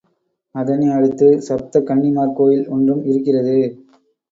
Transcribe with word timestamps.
அதனை 0.55 0.87
அடுத்து 0.89 1.27
சப்த 1.41 1.81
கன்னிமார் 1.81 2.35
கோயில், 2.35 2.65
ஒன்றும் 2.69 3.05
இருக்கிறது. 3.05 3.57